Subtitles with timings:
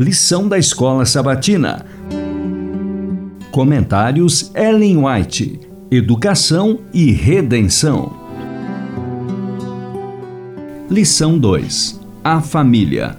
[0.00, 1.84] Lição da Escola Sabatina.
[3.50, 5.60] Comentários Ellen White.
[5.90, 8.10] Educação e Redenção.
[10.90, 12.00] Lição 2.
[12.24, 13.18] A família.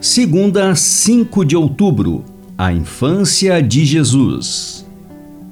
[0.00, 2.24] Segunda, 5 de outubro.
[2.56, 4.73] A infância de Jesus.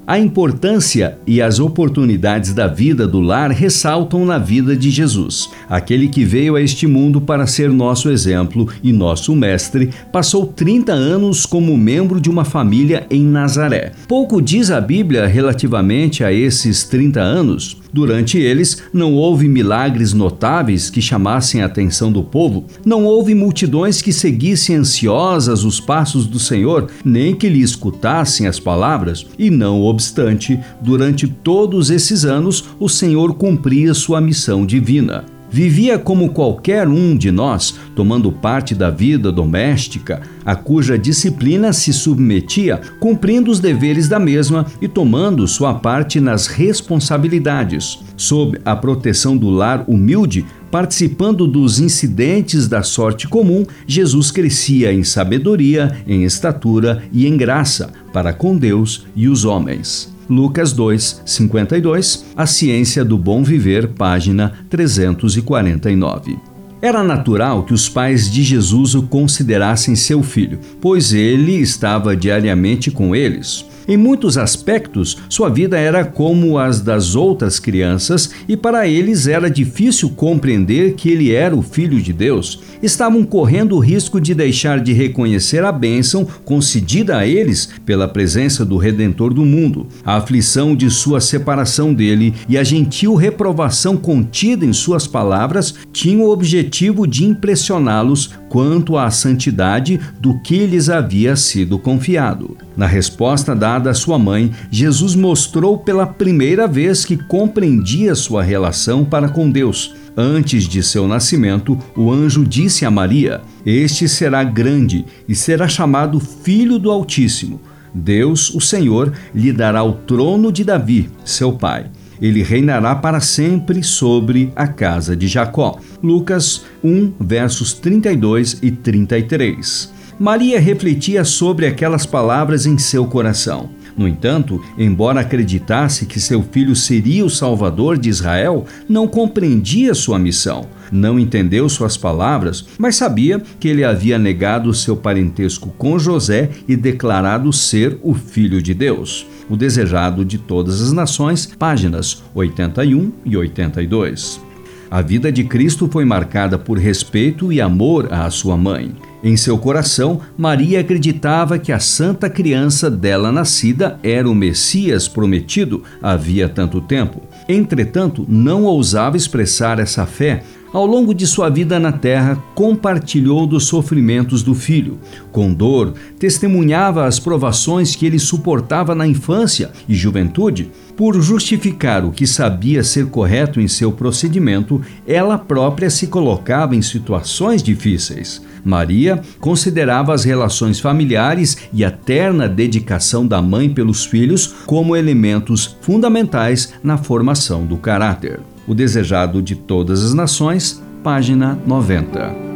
[0.05, 5.49] A importância e as oportunidades da vida do lar ressaltam na vida de Jesus.
[5.69, 10.93] Aquele que veio a este mundo para ser nosso exemplo e nosso mestre, passou 30
[10.93, 13.93] anos como membro de uma família em Nazaré.
[14.09, 17.82] Pouco diz a Bíblia relativamente a esses 30 anos.
[17.93, 24.01] Durante eles, não houve milagres notáveis que chamassem a atenção do povo, não houve multidões
[24.01, 29.83] que seguissem ansiosas os passos do Senhor, nem que lhe escutassem as palavras, e não
[29.83, 35.25] obstante, durante todos esses anos, o Senhor cumpria sua missão divina.
[35.53, 41.93] Vivia como qualquer um de nós, tomando parte da vida doméstica, a cuja disciplina se
[41.93, 47.99] submetia, cumprindo os deveres da mesma e tomando sua parte nas responsabilidades.
[48.17, 55.05] Sob a proteção do lar humilde, participando dos incidentes da sorte comum, Jesus crescia em
[55.05, 60.12] sabedoria, em estatura e em graça para com Deus e os homens.
[60.29, 66.39] Lucas 2, 52, A Ciência do Bom Viver, página 349.
[66.81, 72.91] Era natural que os pais de Jesus o considerassem seu filho, pois ele estava diariamente
[72.91, 73.65] com eles.
[73.87, 79.51] Em muitos aspectos, sua vida era como as das outras crianças e para eles era
[79.51, 82.61] difícil compreender que ele era o filho de Deus.
[82.83, 88.65] Estavam correndo o risco de deixar de reconhecer a bênção concedida a eles pela presença
[88.65, 89.87] do Redentor do mundo.
[90.05, 96.23] A aflição de sua separação dele e a gentil reprovação contida em suas palavras tinham
[96.23, 102.57] o objetivo de impressioná-los quanto à santidade do que lhes havia sido confiado.
[102.77, 109.05] Na resposta dada à sua mãe, Jesus mostrou pela primeira vez que compreendia sua relação
[109.05, 109.95] para com Deus.
[110.17, 116.21] Antes de seu nascimento, o anjo disse a Maria: Este será grande e será chamado
[116.21, 117.61] Filho do Altíssimo.
[117.95, 121.87] Deus, o Senhor, lhe dará o trono de Davi, seu pai.
[122.21, 125.79] Ele reinará para sempre sobre a casa de Jacó.
[126.03, 129.93] Lucas 1, versos 32 e 33.
[130.23, 133.71] Maria refletia sobre aquelas palavras em seu coração.
[133.99, 140.21] No entanto, embora acreditasse que seu filho seria o salvador de Israel, não compreendia sua
[140.21, 140.69] missão.
[140.93, 146.77] Não entendeu suas palavras, mas sabia que ele havia negado seu parentesco com José e
[146.77, 149.27] declarado ser o filho de Deus.
[149.51, 154.41] O desejado de todas as nações, páginas 81 e 82.
[154.89, 158.95] A vida de Cristo foi marcada por respeito e amor à sua mãe.
[159.23, 165.85] Em seu coração, Maria acreditava que a santa criança dela nascida era o Messias prometido
[166.03, 167.23] havia tanto tempo.
[167.49, 173.67] Entretanto, não ousava expressar essa fé ao longo de sua vida na terra, compartilhou dos
[173.67, 174.99] sofrimentos do filho.
[175.31, 180.71] Com dor, testemunhava as provações que ele suportava na infância e juventude.
[180.97, 186.81] Por justificar o que sabia ser correto em seu procedimento, ela própria se colocava em
[186.81, 188.41] situações difíceis.
[188.65, 195.77] Maria considerava as relações familiares e a terna dedicação da mãe pelos filhos como elementos
[195.81, 198.41] fundamentais na formação do caráter.
[198.67, 202.52] O Desejado de Todas as Nações, página 90.